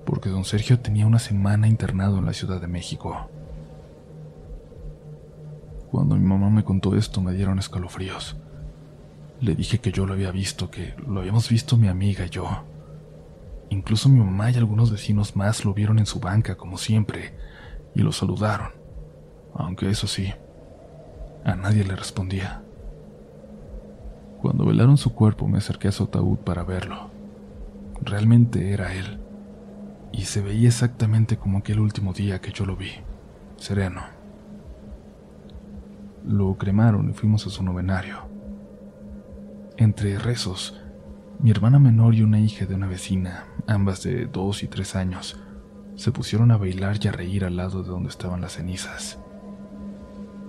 porque 0.06 0.30
don 0.30 0.46
Sergio 0.46 0.80
tenía 0.80 1.08
una 1.08 1.20
semana 1.20 1.68
internado 1.68 2.20
en 2.20 2.26
la 2.26 2.34
Ciudad 2.34 2.62
de 2.62 2.68
México. 2.68 3.28
Cuando 5.92 6.16
mi 6.16 6.26
mamá 6.26 6.50
me 6.50 6.64
contó 6.64 6.96
esto 6.96 7.22
me 7.22 7.34
dieron 7.34 7.60
escalofríos. 7.60 8.36
Le 9.42 9.56
dije 9.56 9.80
que 9.80 9.92
yo 9.92 10.06
lo 10.06 10.14
había 10.14 10.32
visto, 10.32 10.70
que 10.70 10.94
lo 11.08 11.22
habíamos 11.22 11.50
visto 11.50 11.78
mi 11.78 11.88
amiga 11.88 12.26
y 12.26 12.30
yo. 12.30 12.64
Incluso 13.70 14.10
mi 14.10 14.20
mamá 14.20 14.52
y 14.52 14.56
algunos 14.56 14.92
vecinos 14.92 15.36
más 15.36 15.66
lo 15.66 15.74
vieron 15.74 16.00
en 16.00 16.06
su 16.06 16.20
banca, 16.20 16.56
como 16.56 16.78
siempre, 16.78 17.34
y 17.96 18.02
lo 18.02 18.12
saludaron, 18.12 18.70
aunque 19.54 19.90
eso 19.90 20.08
sí, 20.08 20.34
a 21.44 21.56
nadie 21.56 21.84
le 21.84 21.96
respondía. 21.96 22.62
Cuando 24.42 24.66
velaron 24.66 24.98
su 24.98 25.14
cuerpo 25.14 25.48
me 25.48 25.58
acerqué 25.58 25.88
a 25.88 25.92
su 25.92 26.04
ataúd 26.04 26.38
para 26.38 26.64
verlo. 26.64 27.10
Realmente 28.02 28.72
era 28.72 28.94
él, 28.94 29.20
y 30.16 30.24
se 30.24 30.42
veía 30.42 30.70
exactamente 30.70 31.38
como 31.38 31.58
aquel 31.58 31.80
último 31.80 32.14
día 32.14 32.40
que 32.40 32.52
yo 32.52 32.66
lo 32.66 32.78
vi, 32.78 32.92
sereno. 33.58 34.02
Lo 36.26 36.58
cremaron 36.58 37.10
y 37.10 37.14
fuimos 37.14 37.46
a 37.46 37.50
su 37.50 37.64
novenario. 37.64 38.20
Entre 39.78 40.18
rezos, 40.18 40.82
mi 41.40 41.52
hermana 41.52 41.80
menor 41.80 42.16
y 42.16 42.22
una 42.22 42.40
hija 42.40 42.66
de 42.66 42.76
una 42.76 42.88
vecina, 42.88 43.46
ambas 43.68 44.04
de 44.04 44.26
dos 44.28 44.64
y 44.64 44.68
tres 44.68 44.96
años, 44.96 45.38
se 45.96 46.12
pusieron 46.12 46.52
a 46.52 46.58
bailar 46.58 46.98
y 47.02 47.08
a 47.10 47.12
reír 47.12 47.44
al 47.44 47.58
lado 47.58 47.84
de 47.84 47.90
donde 47.90 48.10
estaban 48.10 48.40
las 48.40 48.54
cenizas. 48.54 49.20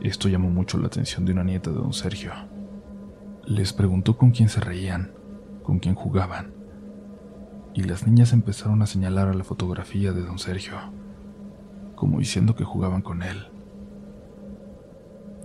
Esto 0.01 0.29
llamó 0.29 0.49
mucho 0.49 0.79
la 0.79 0.87
atención 0.87 1.25
de 1.25 1.33
una 1.33 1.43
nieta 1.43 1.71
de 1.71 1.77
don 1.77 1.93
Sergio. 1.93 2.33
Les 3.45 3.73
preguntó 3.73 4.17
con 4.17 4.31
quién 4.31 4.49
se 4.49 4.61
reían, 4.61 5.11
con 5.65 5.81
quién 5.81 5.97
jugaban, 5.97 6.56
y 7.77 7.83
las 7.83 8.07
niñas 8.07 8.33
empezaron 8.33 8.81
a 8.81 8.87
señalar 8.87 9.29
a 9.29 9.35
la 9.35 9.45
fotografía 9.45 10.15
de 10.15 10.23
don 10.23 10.39
Sergio, 10.39 10.77
como 11.95 12.21
diciendo 12.21 12.57
que 12.57 12.65
jugaban 12.65 13.03
con 13.03 13.23
él. 13.23 13.49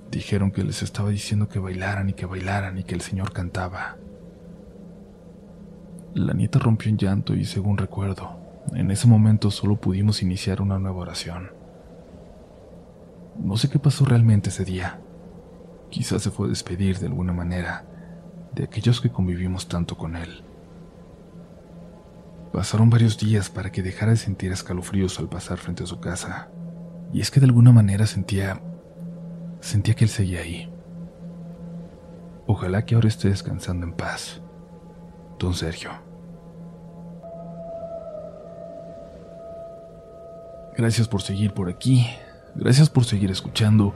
Dijeron 0.10 0.52
que 0.52 0.64
les 0.64 0.82
estaba 0.82 1.10
diciendo 1.10 1.50
que 1.50 1.60
bailaran 1.60 2.10
y 2.10 2.14
que 2.14 2.26
bailaran 2.26 2.78
y 2.78 2.86
que 2.86 2.96
el 2.96 3.02
señor 3.02 3.34
cantaba. 3.34 3.98
La 6.14 6.34
nieta 6.34 6.58
rompió 6.58 6.90
en 6.90 6.98
llanto 6.98 7.36
y, 7.36 7.44
según 7.44 7.78
recuerdo, 7.78 8.40
en 8.72 8.92
ese 8.92 9.10
momento 9.10 9.52
solo 9.52 9.76
pudimos 9.76 10.22
iniciar 10.22 10.62
una 10.62 10.80
nueva 10.80 11.02
oración. 11.02 11.52
No 13.38 13.58
sé 13.58 13.70
qué 13.70 13.78
pasó 13.78 14.06
realmente 14.06 14.52
ese 14.52 14.64
día. 14.64 15.02
Quizás 15.90 16.22
se 16.22 16.32
fue 16.32 16.48
a 16.48 16.50
despedir 16.50 16.98
de 17.00 17.08
alguna 17.08 17.34
manera 17.34 17.86
de 18.54 18.64
aquellos 18.64 19.02
que 19.02 19.12
convivimos 19.12 19.68
tanto 19.68 19.98
con 19.98 20.16
él. 20.16 20.46
Pasaron 22.54 22.90
varios 22.90 23.18
días 23.18 23.50
para 23.50 23.72
que 23.72 23.82
dejara 23.82 24.12
de 24.12 24.18
sentir 24.18 24.52
escalofríos 24.52 25.20
al 25.20 25.30
pasar 25.30 25.58
frente 25.58 25.84
a 25.84 25.88
su 25.88 26.00
casa. 26.00 26.50
Y 27.14 27.22
es 27.22 27.32
que 27.32 27.40
de 27.40 27.46
alguna 27.46 27.72
manera 27.72 28.06
sentía... 28.06 28.62
sentía 29.62 29.94
que 29.94 30.04
él 30.04 30.10
seguía 30.10 30.42
ahí. 30.42 30.70
Ojalá 32.48 32.86
que 32.86 32.96
ahora 32.96 33.08
esté 33.08 33.30
descansando 33.30 33.86
en 33.86 33.94
paz. 33.94 34.42
Don 35.40 35.54
Sergio. 35.54 35.92
Gracias 40.78 41.08
por 41.08 41.22
seguir 41.22 41.54
por 41.54 41.70
aquí. 41.70 42.06
Gracias 42.56 42.90
por 42.90 43.06
seguir 43.06 43.32
escuchando. 43.32 43.94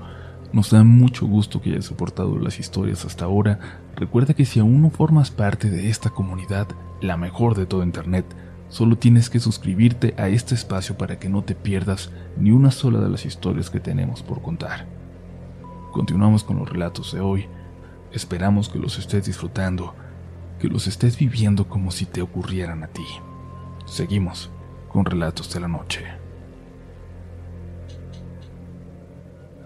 Nos 0.54 0.72
da 0.72 0.84
mucho 0.84 1.28
gusto 1.28 1.62
que 1.62 1.72
hayas 1.72 1.86
soportado 1.86 2.38
las 2.38 2.60
historias 2.60 3.04
hasta 3.04 3.26
ahora. 3.26 3.60
Recuerda 3.96 4.34
que 4.34 4.46
si 4.46 4.62
aún 4.62 4.82
no 4.82 4.90
formas 4.90 5.32
parte 5.32 5.70
de 5.70 5.90
esta 5.90 6.10
comunidad, 6.10 6.68
la 7.02 7.18
mejor 7.18 7.56
de 7.56 7.66
todo 7.66 7.84
Internet, 7.84 8.26
Solo 8.70 8.98
tienes 8.98 9.30
que 9.30 9.40
suscribirte 9.40 10.16
a 10.18 10.28
este 10.28 10.56
espacio 10.56 10.98
para 10.98 11.20
que 11.20 11.30
no 11.30 11.44
te 11.44 11.56
pierdas 11.56 12.12
ni 12.38 12.52
una 12.52 12.72
sola 12.72 13.00
de 13.00 13.10
las 13.10 13.26
historias 13.26 13.70
que 13.70 13.80
tenemos 13.80 14.24
por 14.24 14.42
contar. 14.42 14.88
Continuamos 15.92 16.44
con 16.44 16.58
los 16.58 16.70
relatos 16.70 17.14
de 17.14 17.22
hoy. 17.22 17.48
Esperamos 18.12 18.70
que 18.70 18.80
los 18.80 18.98
estés 18.98 19.26
disfrutando, 19.26 19.94
que 20.60 20.68
los 20.68 20.88
estés 20.88 21.18
viviendo 21.18 21.70
como 21.70 21.92
si 21.92 22.06
te 22.06 22.22
ocurrieran 22.22 22.84
a 22.84 22.88
ti. 22.88 23.06
Seguimos 23.86 24.50
con 24.90 25.06
Relatos 25.06 25.54
de 25.54 25.60
la 25.60 25.68
Noche. 25.68 26.06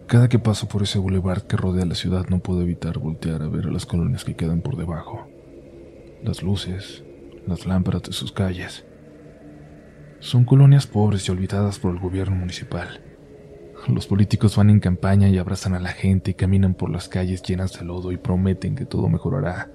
Cada 0.08 0.28
que 0.28 0.40
paso 0.40 0.68
por 0.68 0.82
ese 0.82 0.98
boulevard 0.98 1.44
que 1.44 1.56
rodea 1.56 1.86
la 1.86 1.94
ciudad 1.94 2.28
no 2.30 2.40
puedo 2.40 2.64
evitar 2.64 2.98
voltear 2.98 3.44
a 3.44 3.48
ver 3.48 3.68
a 3.68 3.72
las 3.72 3.86
colonias 3.86 4.26
que 4.26 4.36
quedan 4.36 4.62
por 4.62 4.76
debajo. 4.76 5.28
Las 6.24 6.42
luces, 6.42 7.04
las 7.46 7.68
lámparas 7.68 8.02
de 8.04 8.14
sus 8.14 8.32
calles, 8.32 8.86
son 10.20 10.44
colonias 10.44 10.86
pobres 10.86 11.28
y 11.28 11.32
olvidadas 11.32 11.80
por 11.80 11.94
el 11.94 12.00
gobierno 12.00 12.36
municipal. 12.36 13.00
Los 13.88 14.06
políticos 14.06 14.58
van 14.58 14.70
en 14.70 14.82
campaña 14.82 15.30
y 15.30 15.38
abrazan 15.38 15.74
a 15.74 15.80
la 15.80 15.94
gente 15.94 16.32
y 16.32 16.34
caminan 16.34 16.74
por 16.74 16.90
las 16.90 17.08
calles 17.08 17.42
llenas 17.42 17.80
de 17.80 17.86
lodo 17.86 18.12
y 18.12 18.18
prometen 18.18 18.76
que 18.76 18.86
todo 18.86 19.08
mejorará. 19.08 19.72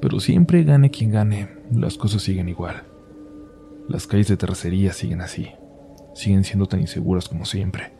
Pero 0.00 0.20
siempre 0.20 0.62
gane 0.62 0.90
quien 0.90 1.10
gane, 1.10 1.48
las 1.72 1.96
cosas 1.96 2.22
siguen 2.22 2.48
igual. 2.48 2.84
Las 3.88 4.06
calles 4.06 4.28
de 4.28 4.36
terracería 4.36 4.92
siguen 4.92 5.20
así, 5.20 5.50
siguen 6.14 6.44
siendo 6.44 6.66
tan 6.66 6.80
inseguras 6.80 7.28
como 7.28 7.44
siempre. 7.44 7.92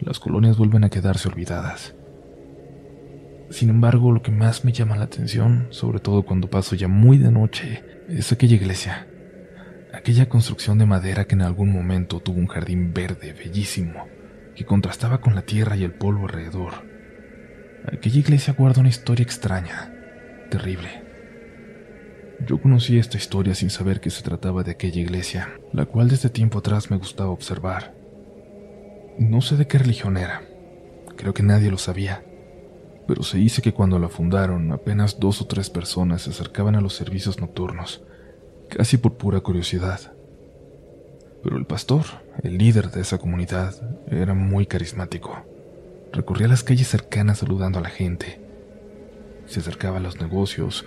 Las 0.00 0.18
colonias 0.18 0.58
vuelven 0.58 0.82
a 0.82 0.90
quedarse 0.90 1.28
olvidadas. 1.28 1.94
Sin 3.50 3.70
embargo, 3.70 4.10
lo 4.10 4.22
que 4.22 4.32
más 4.32 4.64
me 4.64 4.72
llama 4.72 4.96
la 4.96 5.04
atención, 5.04 5.68
sobre 5.70 6.00
todo 6.00 6.24
cuando 6.24 6.50
paso 6.50 6.74
ya 6.74 6.88
muy 6.88 7.18
de 7.18 7.30
noche, 7.30 7.84
es 8.08 8.32
aquella 8.32 8.56
iglesia 8.56 9.06
aquella 9.94 10.28
construcción 10.28 10.78
de 10.78 10.86
madera 10.86 11.26
que 11.26 11.34
en 11.34 11.42
algún 11.42 11.70
momento 11.70 12.20
tuvo 12.20 12.38
un 12.38 12.48
jardín 12.48 12.92
verde 12.92 13.32
bellísimo, 13.32 14.08
que 14.56 14.64
contrastaba 14.64 15.20
con 15.20 15.34
la 15.34 15.42
tierra 15.42 15.76
y 15.76 15.84
el 15.84 15.94
polvo 15.94 16.26
alrededor. 16.26 16.72
Aquella 17.86 18.18
iglesia 18.18 18.54
guarda 18.54 18.80
una 18.80 18.88
historia 18.88 19.22
extraña, 19.22 19.92
terrible. 20.50 21.02
Yo 22.44 22.60
conocí 22.60 22.98
esta 22.98 23.16
historia 23.16 23.54
sin 23.54 23.70
saber 23.70 24.00
que 24.00 24.10
se 24.10 24.22
trataba 24.22 24.64
de 24.64 24.72
aquella 24.72 25.00
iglesia, 25.00 25.60
la 25.72 25.86
cual 25.86 26.08
desde 26.08 26.28
tiempo 26.28 26.58
atrás 26.58 26.90
me 26.90 26.96
gustaba 26.96 27.30
observar. 27.30 27.94
No 29.18 29.40
sé 29.42 29.56
de 29.56 29.68
qué 29.68 29.78
religión 29.78 30.16
era, 30.16 30.42
creo 31.16 31.32
que 31.34 31.44
nadie 31.44 31.70
lo 31.70 31.78
sabía, 31.78 32.24
pero 33.06 33.22
se 33.22 33.38
dice 33.38 33.62
que 33.62 33.72
cuando 33.72 34.00
la 34.00 34.08
fundaron 34.08 34.72
apenas 34.72 35.20
dos 35.20 35.40
o 35.40 35.46
tres 35.46 35.70
personas 35.70 36.22
se 36.22 36.30
acercaban 36.30 36.74
a 36.74 36.80
los 36.80 36.94
servicios 36.94 37.40
nocturnos 37.40 38.02
casi 38.74 38.96
por 38.96 39.16
pura 39.16 39.40
curiosidad. 39.40 40.00
Pero 41.42 41.56
el 41.56 41.66
pastor, 41.66 42.02
el 42.42 42.58
líder 42.58 42.90
de 42.90 43.02
esa 43.02 43.18
comunidad, 43.18 43.74
era 44.08 44.34
muy 44.34 44.66
carismático. 44.66 45.44
Recorría 46.12 46.48
las 46.48 46.64
calles 46.64 46.88
cercanas 46.88 47.38
saludando 47.38 47.78
a 47.78 47.82
la 47.82 47.88
gente. 47.88 48.40
Se 49.46 49.60
acercaba 49.60 49.98
a 49.98 50.00
los 50.00 50.20
negocios. 50.20 50.84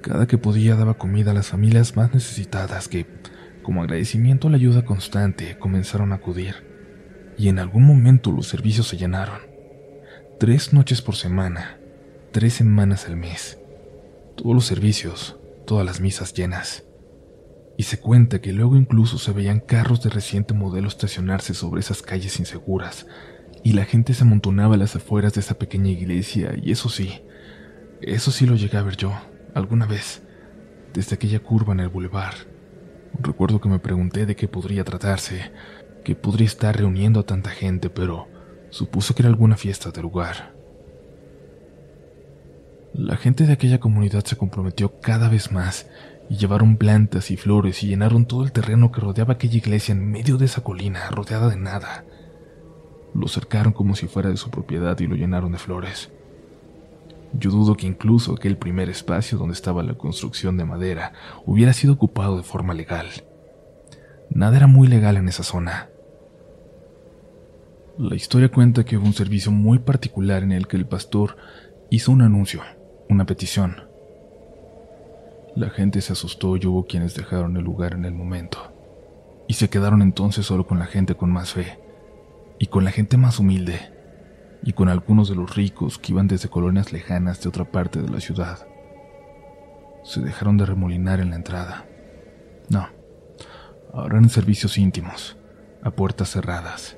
Cada 0.00 0.26
que 0.26 0.38
podía 0.38 0.76
daba 0.76 0.94
comida 0.94 1.32
a 1.32 1.34
las 1.34 1.48
familias 1.48 1.96
más 1.96 2.14
necesitadas 2.14 2.88
que, 2.88 3.06
como 3.62 3.82
agradecimiento 3.82 4.48
a 4.48 4.50
la 4.50 4.56
ayuda 4.56 4.84
constante, 4.84 5.58
comenzaron 5.58 6.12
a 6.12 6.16
acudir. 6.16 6.54
Y 7.36 7.48
en 7.48 7.58
algún 7.58 7.84
momento 7.84 8.32
los 8.32 8.48
servicios 8.48 8.88
se 8.88 8.96
llenaron. 8.96 9.40
Tres 10.38 10.72
noches 10.72 11.02
por 11.02 11.16
semana, 11.16 11.78
tres 12.32 12.54
semanas 12.54 13.06
al 13.06 13.16
mes. 13.16 13.58
Todos 14.36 14.54
los 14.54 14.64
servicios, 14.64 15.36
todas 15.66 15.84
las 15.84 16.00
misas 16.00 16.32
llenas 16.32 16.87
y 17.78 17.84
se 17.84 18.00
cuenta 18.00 18.40
que 18.40 18.52
luego 18.52 18.76
incluso 18.76 19.18
se 19.18 19.30
veían 19.30 19.60
carros 19.60 20.02
de 20.02 20.10
reciente 20.10 20.52
modelo 20.52 20.88
estacionarse 20.88 21.54
sobre 21.54 21.78
esas 21.78 22.02
calles 22.02 22.40
inseguras, 22.40 23.06
y 23.62 23.72
la 23.72 23.84
gente 23.84 24.14
se 24.14 24.24
amontonaba 24.24 24.74
a 24.74 24.78
las 24.78 24.96
afueras 24.96 25.34
de 25.34 25.40
esa 25.40 25.58
pequeña 25.58 25.88
iglesia, 25.88 26.54
y 26.60 26.72
eso 26.72 26.88
sí, 26.88 27.22
eso 28.02 28.32
sí 28.32 28.46
lo 28.46 28.56
llegué 28.56 28.78
a 28.78 28.82
ver 28.82 28.96
yo, 28.96 29.12
alguna 29.54 29.86
vez, 29.86 30.24
desde 30.92 31.14
aquella 31.14 31.38
curva 31.38 31.72
en 31.72 31.78
el 31.78 31.88
bulevar. 31.88 32.34
Recuerdo 33.20 33.60
que 33.60 33.68
me 33.68 33.78
pregunté 33.78 34.26
de 34.26 34.34
qué 34.34 34.48
podría 34.48 34.82
tratarse, 34.82 35.52
que 36.02 36.16
podría 36.16 36.48
estar 36.48 36.76
reuniendo 36.76 37.20
a 37.20 37.26
tanta 37.26 37.50
gente, 37.50 37.90
pero 37.90 38.26
supuse 38.70 39.14
que 39.14 39.22
era 39.22 39.28
alguna 39.28 39.56
fiesta 39.56 39.92
del 39.92 40.02
lugar. 40.02 40.52
La 42.92 43.16
gente 43.16 43.46
de 43.46 43.52
aquella 43.52 43.78
comunidad 43.78 44.24
se 44.24 44.36
comprometió 44.36 44.98
cada 44.98 45.28
vez 45.28 45.52
más 45.52 45.86
y 46.28 46.36
llevaron 46.36 46.76
plantas 46.76 47.30
y 47.30 47.36
flores 47.36 47.82
y 47.82 47.88
llenaron 47.88 48.26
todo 48.26 48.44
el 48.44 48.52
terreno 48.52 48.92
que 48.92 49.00
rodeaba 49.00 49.34
aquella 49.34 49.56
iglesia 49.56 49.92
en 49.92 50.10
medio 50.10 50.36
de 50.36 50.44
esa 50.44 50.62
colina, 50.62 51.08
rodeada 51.10 51.48
de 51.48 51.56
nada. 51.56 52.04
Lo 53.14 53.28
cercaron 53.28 53.72
como 53.72 53.96
si 53.96 54.06
fuera 54.06 54.28
de 54.28 54.36
su 54.36 54.50
propiedad 54.50 54.98
y 55.00 55.06
lo 55.06 55.16
llenaron 55.16 55.52
de 55.52 55.58
flores. 55.58 56.10
Yo 57.32 57.50
dudo 57.50 57.76
que 57.76 57.86
incluso 57.86 58.32
aquel 58.32 58.56
primer 58.56 58.88
espacio 58.88 59.38
donde 59.38 59.54
estaba 59.54 59.82
la 59.82 59.94
construcción 59.94 60.56
de 60.56 60.64
madera 60.64 61.12
hubiera 61.44 61.72
sido 61.72 61.94
ocupado 61.94 62.36
de 62.36 62.42
forma 62.42 62.74
legal. 62.74 63.06
Nada 64.30 64.56
era 64.56 64.66
muy 64.66 64.88
legal 64.88 65.16
en 65.16 65.28
esa 65.28 65.42
zona. 65.42 65.88
La 67.98 68.14
historia 68.14 68.50
cuenta 68.50 68.84
que 68.84 68.96
hubo 68.96 69.06
un 69.06 69.14
servicio 69.14 69.50
muy 69.50 69.78
particular 69.80 70.42
en 70.42 70.52
el 70.52 70.68
que 70.68 70.76
el 70.76 70.86
pastor 70.86 71.36
hizo 71.90 72.12
un 72.12 72.22
anuncio, 72.22 72.62
una 73.08 73.26
petición, 73.26 73.87
la 75.58 75.70
gente 75.70 76.00
se 76.00 76.12
asustó 76.12 76.56
y 76.56 76.64
hubo 76.66 76.86
quienes 76.86 77.16
dejaron 77.16 77.56
el 77.56 77.64
lugar 77.64 77.94
en 77.94 78.04
el 78.04 78.14
momento. 78.14 78.72
Y 79.48 79.54
se 79.54 79.68
quedaron 79.68 80.02
entonces 80.02 80.46
solo 80.46 80.68
con 80.68 80.78
la 80.78 80.86
gente 80.86 81.16
con 81.16 81.32
más 81.32 81.52
fe, 81.52 81.80
y 82.60 82.66
con 82.66 82.84
la 82.84 82.92
gente 82.92 83.16
más 83.16 83.40
humilde, 83.40 83.80
y 84.62 84.72
con 84.72 84.88
algunos 84.88 85.28
de 85.28 85.34
los 85.34 85.56
ricos 85.56 85.98
que 85.98 86.12
iban 86.12 86.28
desde 86.28 86.48
colonias 86.48 86.92
lejanas 86.92 87.40
de 87.42 87.48
otra 87.48 87.64
parte 87.64 88.00
de 88.00 88.08
la 88.08 88.20
ciudad. 88.20 88.68
Se 90.04 90.20
dejaron 90.20 90.58
de 90.58 90.66
remolinar 90.66 91.18
en 91.18 91.30
la 91.30 91.36
entrada. 91.36 91.86
No, 92.68 92.86
ahora 93.92 94.18
en 94.18 94.28
servicios 94.28 94.78
íntimos, 94.78 95.36
a 95.82 95.90
puertas 95.90 96.30
cerradas, 96.30 96.96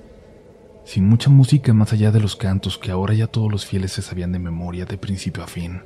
sin 0.84 1.08
mucha 1.08 1.30
música 1.30 1.72
más 1.72 1.94
allá 1.94 2.10
de 2.10 2.20
los 2.20 2.36
cantos 2.36 2.76
que 2.76 2.90
ahora 2.90 3.14
ya 3.14 3.26
todos 3.26 3.50
los 3.50 3.64
fieles 3.64 3.92
se 3.92 4.02
sabían 4.02 4.32
de 4.32 4.38
memoria 4.38 4.84
de 4.84 4.98
principio 4.98 5.42
a 5.42 5.46
fin. 5.46 5.80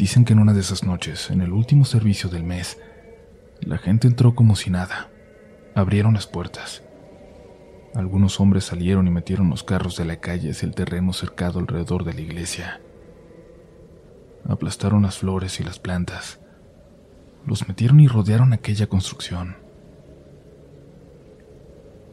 Dicen 0.00 0.24
que 0.24 0.32
en 0.32 0.38
una 0.38 0.54
de 0.54 0.60
esas 0.60 0.82
noches, 0.82 1.28
en 1.28 1.42
el 1.42 1.52
último 1.52 1.84
servicio 1.84 2.30
del 2.30 2.42
mes, 2.42 2.78
la 3.60 3.76
gente 3.76 4.08
entró 4.08 4.34
como 4.34 4.56
si 4.56 4.70
nada. 4.70 5.10
Abrieron 5.74 6.14
las 6.14 6.26
puertas. 6.26 6.82
Algunos 7.94 8.40
hombres 8.40 8.64
salieron 8.64 9.06
y 9.06 9.10
metieron 9.10 9.50
los 9.50 9.62
carros 9.62 9.98
de 9.98 10.06
la 10.06 10.16
calle 10.16 10.52
hacia 10.52 10.64
el 10.64 10.74
terreno 10.74 11.12
cercado 11.12 11.58
alrededor 11.58 12.04
de 12.04 12.14
la 12.14 12.22
iglesia. 12.22 12.80
Aplastaron 14.48 15.02
las 15.02 15.18
flores 15.18 15.60
y 15.60 15.64
las 15.64 15.78
plantas. 15.78 16.40
Los 17.44 17.68
metieron 17.68 18.00
y 18.00 18.08
rodearon 18.08 18.54
aquella 18.54 18.86
construcción. 18.86 19.58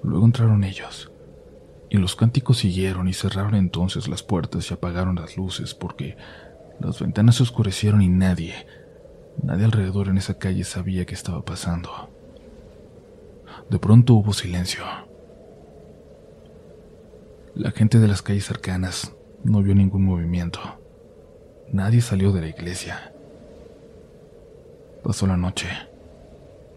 Luego 0.03 0.25
entraron 0.25 0.65
ellos, 0.65 1.09
y 1.89 1.99
los 1.99 2.17
cánticos 2.17 2.57
siguieron 2.57 3.07
y 3.07 3.13
cerraron 3.13 3.55
entonces 3.55 4.09
las 4.09 4.23
puertas 4.23 4.69
y 4.69 4.73
apagaron 4.73 5.15
las 5.15 5.37
luces 5.37 5.73
porque 5.73 6.17
las 6.79 6.99
ventanas 6.99 7.35
se 7.35 7.43
oscurecieron 7.43 8.01
y 8.01 8.07
nadie, 8.07 8.53
nadie 9.41 9.65
alrededor 9.65 10.09
en 10.09 10.17
esa 10.17 10.37
calle 10.37 10.63
sabía 10.63 11.05
qué 11.05 11.13
estaba 11.15 11.43
pasando. 11.43 12.09
De 13.69 13.79
pronto 13.79 14.13
hubo 14.13 14.33
silencio. 14.33 14.83
La 17.55 17.71
gente 17.71 17.99
de 17.99 18.07
las 18.07 18.21
calles 18.21 18.45
cercanas 18.45 19.15
no 19.43 19.63
vio 19.63 19.73
ningún 19.73 20.05
movimiento. 20.05 20.59
Nadie 21.71 22.01
salió 22.01 22.31
de 22.31 22.41
la 22.41 22.47
iglesia. 22.47 23.13
Pasó 25.03 25.25
la 25.25 25.37
noche. 25.37 25.67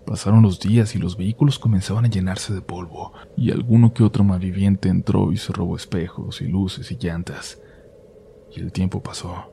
Pasaron 0.06 0.42
los 0.42 0.58
días 0.58 0.96
y 0.96 0.98
los 0.98 1.16
vehículos 1.16 1.58
comenzaban 1.58 2.06
a 2.06 2.08
llenarse 2.08 2.54
de 2.54 2.62
polvo, 2.62 3.12
y 3.36 3.52
alguno 3.52 3.92
que 3.92 4.02
otro 4.02 4.24
malviviente 4.24 4.88
entró 4.88 5.30
y 5.30 5.36
se 5.36 5.52
robó 5.52 5.76
espejos 5.76 6.40
y 6.40 6.48
luces 6.48 6.90
y 6.90 6.96
llantas. 6.96 7.60
Y 8.50 8.60
el 8.60 8.72
tiempo 8.72 9.02
pasó. 9.02 9.52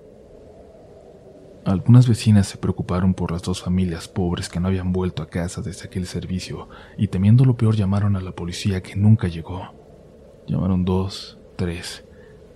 Algunas 1.67 2.07
vecinas 2.07 2.47
se 2.47 2.57
preocuparon 2.57 3.13
por 3.13 3.33
las 3.33 3.41
dos 3.41 3.62
familias 3.62 4.07
pobres 4.07 4.47
que 4.47 4.62
no 4.62 4.69
habían 4.69 4.93
vuelto 4.93 5.21
a 5.21 5.27
casa 5.27 5.62
desde 5.62 5.88
aquel 5.88 6.07
servicio 6.07 6.69
y 6.97 7.09
temiendo 7.09 7.43
lo 7.43 7.57
peor 7.57 7.75
llamaron 7.75 8.15
a 8.15 8.21
la 8.21 8.31
policía 8.31 8.81
que 8.81 8.95
nunca 8.95 9.27
llegó. 9.27 9.74
Llamaron 10.47 10.86
dos, 10.86 11.38
tres, 11.57 12.05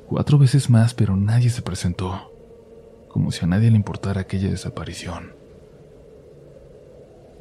cuatro 0.08 0.38
veces 0.38 0.70
más, 0.70 0.94
pero 0.94 1.18
nadie 1.18 1.50
se 1.50 1.62
presentó, 1.62 2.32
como 3.10 3.34
si 3.34 3.44
a 3.44 3.50
nadie 3.50 3.70
le 3.70 3.75
importara 3.75 4.22
aquella 4.22 4.50
desaparición. 4.50 5.34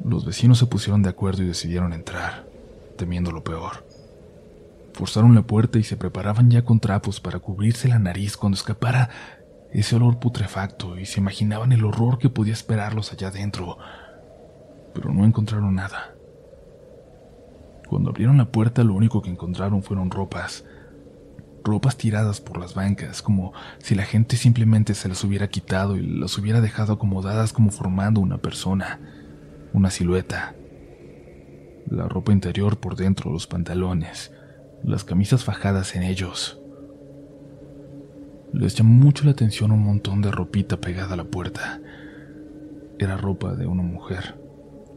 Los 0.03 0.25
vecinos 0.25 0.59
se 0.59 0.65
pusieron 0.65 1.03
de 1.03 1.09
acuerdo 1.09 1.41
y 1.41 1.47
decidieron 1.47 1.93
entrar, 1.93 2.47
temiendo 2.97 3.31
lo 3.31 3.45
peor. 3.45 3.87
Forzaron 4.91 5.35
la 5.35 5.43
puerta 5.43 5.79
y 5.79 5.83
se 5.83 5.95
preparaban 5.95 6.51
ya 6.51 6.65
con 6.65 6.81
trapos 6.81 7.21
para 7.21 7.39
cubrirse 7.39 7.87
la 7.87 7.97
nariz 7.97 8.35
cuando 8.35 8.57
escapara 8.57 9.09
ese 9.71 9.95
olor 9.95 10.19
putrefacto 10.19 10.97
y 10.97 11.05
se 11.05 11.19
imaginaban 11.19 11.71
el 11.71 11.85
horror 11.85 12.17
que 12.17 12.29
podía 12.29 12.53
esperarlos 12.53 13.11
allá 13.11 13.29
adentro, 13.29 13.77
pero 14.93 15.13
no 15.13 15.25
encontraron 15.25 15.75
nada. 15.75 16.13
Cuando 17.87 18.09
abrieron 18.09 18.37
la 18.37 18.51
puerta 18.51 18.83
lo 18.83 18.93
único 18.93 19.21
que 19.21 19.29
encontraron 19.29 19.83
fueron 19.83 20.11
ropas, 20.11 20.65
ropas 21.63 21.97
tiradas 21.97 22.41
por 22.41 22.57
las 22.57 22.73
bancas, 22.73 23.21
como 23.21 23.53
si 23.79 23.95
la 23.95 24.03
gente 24.03 24.37
simplemente 24.37 24.93
se 24.93 25.09
las 25.09 25.23
hubiera 25.23 25.49
quitado 25.49 25.95
y 25.97 26.05
las 26.05 26.37
hubiera 26.37 26.61
dejado 26.61 26.93
acomodadas 26.93 27.53
como 27.53 27.71
formando 27.71 28.19
una 28.21 28.37
persona, 28.37 28.99
una 29.73 29.89
silueta. 29.89 30.55
La 31.89 32.07
ropa 32.07 32.31
interior 32.31 32.79
por 32.79 32.95
dentro, 32.95 33.31
los 33.31 33.47
pantalones, 33.47 34.31
las 34.83 35.03
camisas 35.03 35.43
fajadas 35.43 35.95
en 35.95 36.03
ellos, 36.03 36.60
les 38.53 38.75
llamó 38.75 39.05
mucho 39.05 39.25
la 39.25 39.31
atención 39.31 39.71
un 39.71 39.83
montón 39.83 40.21
de 40.21 40.31
ropita 40.31 40.77
pegada 40.77 41.13
a 41.13 41.17
la 41.17 41.23
puerta. 41.23 41.79
Era 42.99 43.17
ropa 43.17 43.55
de 43.55 43.65
una 43.65 43.81
mujer, 43.81 44.35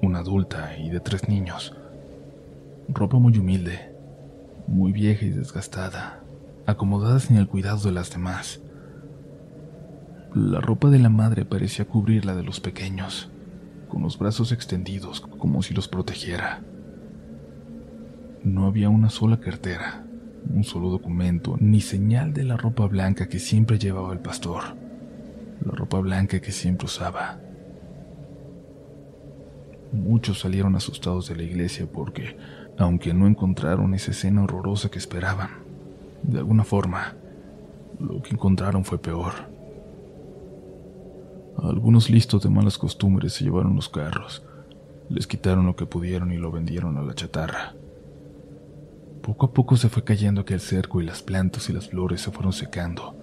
una 0.02 0.18
adulta 0.18 0.76
y 0.76 0.90
de 0.90 1.00
tres 1.00 1.28
niños. 1.28 1.74
Ropa 2.88 3.18
muy 3.18 3.38
humilde, 3.38 3.94
muy 4.66 4.92
vieja 4.92 5.24
y 5.24 5.30
desgastada, 5.30 6.20
acomodada 6.66 7.20
sin 7.20 7.36
el 7.36 7.46
cuidado 7.46 7.78
de 7.78 7.92
las 7.92 8.10
demás. 8.10 8.60
La 10.34 10.60
ropa 10.60 10.90
de 10.90 10.98
la 10.98 11.08
madre 11.08 11.44
parecía 11.44 11.84
cubrir 11.84 12.24
la 12.24 12.34
de 12.34 12.42
los 12.42 12.58
pequeños, 12.58 13.30
con 13.88 14.02
los 14.02 14.18
brazos 14.18 14.50
extendidos 14.50 15.20
como 15.20 15.62
si 15.62 15.74
los 15.74 15.86
protegiera. 15.86 16.62
No 18.42 18.66
había 18.66 18.88
una 18.88 19.10
sola 19.10 19.38
cartera, 19.38 20.03
un 20.48 20.64
solo 20.64 20.90
documento, 20.90 21.56
ni 21.58 21.80
señal 21.80 22.32
de 22.32 22.44
la 22.44 22.56
ropa 22.56 22.86
blanca 22.86 23.28
que 23.28 23.38
siempre 23.38 23.78
llevaba 23.78 24.12
el 24.12 24.20
pastor, 24.20 24.62
la 25.64 25.72
ropa 25.72 26.00
blanca 26.00 26.40
que 26.40 26.52
siempre 26.52 26.86
usaba. 26.86 27.38
Muchos 29.92 30.40
salieron 30.40 30.74
asustados 30.74 31.28
de 31.28 31.36
la 31.36 31.44
iglesia 31.44 31.86
porque, 31.90 32.36
aunque 32.78 33.14
no 33.14 33.26
encontraron 33.26 33.94
esa 33.94 34.10
escena 34.10 34.42
horrorosa 34.42 34.90
que 34.90 34.98
esperaban, 34.98 35.50
de 36.22 36.38
alguna 36.38 36.64
forma, 36.64 37.14
lo 38.00 38.20
que 38.22 38.30
encontraron 38.30 38.84
fue 38.84 38.98
peor. 38.98 39.32
Algunos 41.62 42.10
listos 42.10 42.42
de 42.42 42.50
malas 42.50 42.78
costumbres 42.78 43.34
se 43.34 43.44
llevaron 43.44 43.76
los 43.76 43.88
carros, 43.88 44.42
les 45.08 45.26
quitaron 45.26 45.66
lo 45.66 45.76
que 45.76 45.86
pudieron 45.86 46.32
y 46.32 46.36
lo 46.36 46.50
vendieron 46.50 46.96
a 46.98 47.02
la 47.02 47.14
chatarra. 47.14 47.74
Poco 49.24 49.46
a 49.46 49.52
poco 49.54 49.78
se 49.78 49.88
fue 49.88 50.04
cayendo 50.04 50.42
aquel 50.42 50.60
cerco 50.60 51.00
y 51.00 51.04
las 51.06 51.22
plantas 51.22 51.70
y 51.70 51.72
las 51.72 51.88
flores 51.88 52.20
se 52.20 52.30
fueron 52.30 52.52
secando, 52.52 53.16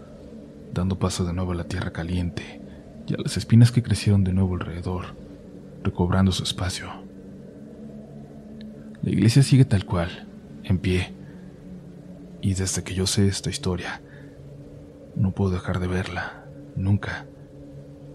dando 0.74 0.98
paso 0.98 1.24
de 1.26 1.32
nuevo 1.32 1.52
a 1.52 1.56
la 1.56 1.66
tierra 1.66 1.94
caliente 1.94 2.60
y 3.06 3.14
a 3.14 3.18
las 3.18 3.38
espinas 3.38 3.72
que 3.72 3.84
crecieron 3.84 4.24
de 4.24 4.34
nuevo 4.34 4.56
alrededor, 4.56 5.16
recobrando 5.84 6.32
su 6.32 6.42
espacio. 6.42 6.88
La 9.04 9.12
iglesia 9.12 9.44
sigue 9.44 9.64
tal 9.64 9.86
cual, 9.86 10.28
en 10.64 10.80
pie, 10.80 11.14
y 12.42 12.56
desde 12.56 12.84
que 12.84 12.96
yo 12.96 13.06
sé 13.06 13.28
esta 13.28 13.52
historia, 13.52 14.02
no 15.16 15.34
puedo 15.34 15.52
dejar 15.52 15.80
de 15.80 15.86
verla, 15.86 16.46
nunca, 16.76 17.28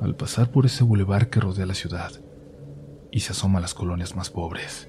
al 0.00 0.16
pasar 0.16 0.50
por 0.50 0.66
ese 0.66 0.82
bulevar 0.82 1.30
que 1.30 1.38
rodea 1.38 1.66
la 1.66 1.74
ciudad 1.74 2.10
y 3.12 3.20
se 3.20 3.30
asoma 3.30 3.60
a 3.60 3.62
las 3.62 3.74
colonias 3.74 4.16
más 4.16 4.30
pobres. 4.30 4.88